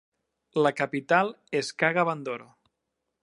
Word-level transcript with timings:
La 0.67 0.71
capital 0.79 1.29
és 1.61 1.71
Kaga 1.83 2.09
Bandoro. 2.11 2.49